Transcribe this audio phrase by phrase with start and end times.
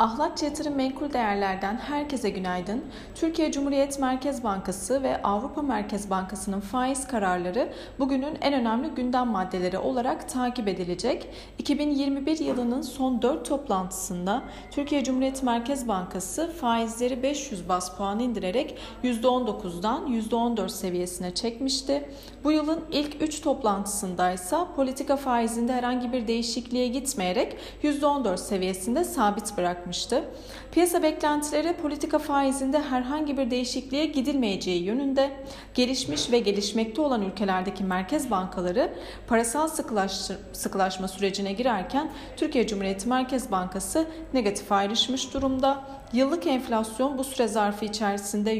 [0.00, 2.84] Ahlatçı Yatırım Menkul Değerler'den herkese günaydın.
[3.14, 9.78] Türkiye Cumhuriyet Merkez Bankası ve Avrupa Merkez Bankası'nın faiz kararları bugünün en önemli gündem maddeleri
[9.78, 11.28] olarak takip edilecek.
[11.58, 20.06] 2021 yılının son 4 toplantısında Türkiye Cumhuriyet Merkez Bankası faizleri 500 bas puan indirerek %19'dan
[20.06, 22.08] %14 seviyesine çekmişti.
[22.44, 29.56] Bu yılın ilk 3 toplantısında ise politika faizinde herhangi bir değişikliğe gitmeyerek %14 seviyesinde sabit
[29.56, 30.24] bırakmıştı yapmıştı.
[30.72, 35.30] Piyasa beklentileri politika faizinde herhangi bir değişikliğe gidilmeyeceği yönünde
[35.74, 38.94] gelişmiş ve gelişmekte olan ülkelerdeki merkez bankaları
[39.26, 39.68] parasal
[40.52, 45.84] sıkılaşma sürecine girerken Türkiye Cumhuriyeti Merkez Bankası negatif ayrışmış durumda.
[46.12, 48.56] Yıllık enflasyon bu süre zarfı içerisinde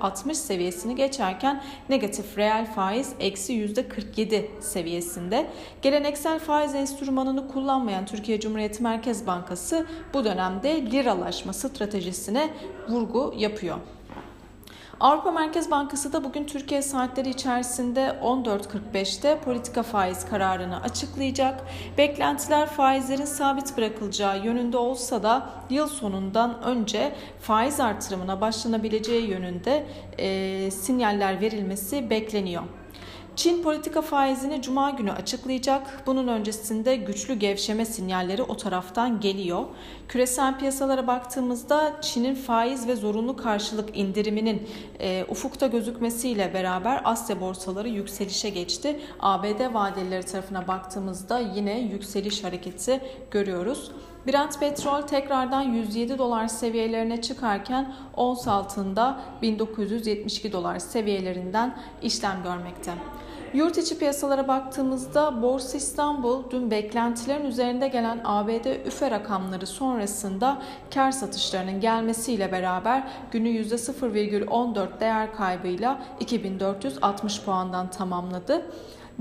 [0.00, 5.46] %60 seviyesini geçerken negatif reel faiz eksi %47 seviyesinde.
[5.82, 12.50] Geleneksel faiz enstrümanını kullanmayan Türkiye Cumhuriyeti Merkez Bankası bu dönemde liralaşma stratejisine
[12.88, 13.78] vurgu yapıyor.
[15.02, 21.60] Avrupa Merkez Bankası da bugün Türkiye saatleri içerisinde 14.45'te politika faiz kararını açıklayacak.
[21.98, 29.86] Beklentiler faizlerin sabit bırakılacağı yönünde olsa da yıl sonundan önce faiz artırımına başlanabileceği yönünde
[30.18, 32.62] e, sinyaller verilmesi bekleniyor.
[33.36, 36.02] Çin politika faizini cuma günü açıklayacak.
[36.06, 39.64] Bunun öncesinde güçlü gevşeme sinyalleri o taraftan geliyor.
[40.08, 44.68] Küresel piyasalara baktığımızda Çin'in faiz ve zorunlu karşılık indiriminin
[45.00, 49.00] e, ufukta gözükmesiyle beraber Asya borsaları yükselişe geçti.
[49.20, 53.92] ABD vadeleri tarafına baktığımızda yine yükseliş hareketi görüyoruz.
[54.26, 62.92] Brent petrol tekrardan 107 dolar seviyelerine çıkarken ons altında 1972 dolar seviyelerinden işlem görmekte.
[63.54, 70.62] Yurt içi piyasalara baktığımızda Borsa İstanbul dün beklentilerin üzerinde gelen ABD üfe rakamları sonrasında
[70.94, 78.66] kar satışlarının gelmesiyle beraber günü %0,14 değer kaybıyla 2460 puandan tamamladı.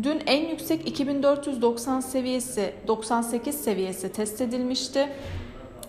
[0.04, 5.10] Dün en yüksek 2490 seviyesi 98 seviyesi test edilmişti.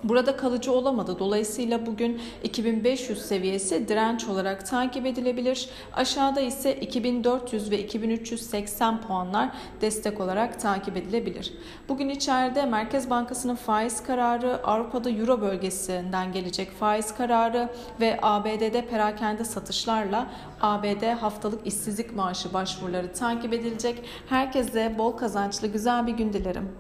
[0.04, 1.18] Burada kalıcı olamadı.
[1.18, 5.68] Dolayısıyla bugün 2500 seviyesi direnç olarak takip edilebilir.
[5.92, 11.52] Aşağıda ise 2400 ve 2380 puanlar destek olarak takip edilebilir.
[11.88, 17.68] Bugün içeride Merkez Bankası'nın faiz kararı, Avrupa'da Euro bölgesinden gelecek faiz kararı
[18.00, 20.26] ve ABD'de perakende satışlarla
[20.60, 24.04] ABD haftalık işsizlik maaşı başvuruları takip edilecek.
[24.28, 26.72] Herkese bol kazançlı güzel bir gün dilerim.